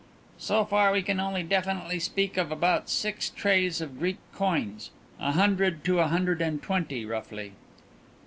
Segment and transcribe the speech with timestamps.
[0.39, 4.89] "So far we can only definitely speak of about six trays of Greek coins
[5.19, 7.51] a hundred to a hundred and twenty, roughly."